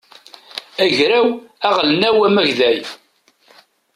agraw 0.85 1.27
aɣelnaw 1.67 2.17
amagday 2.27 2.79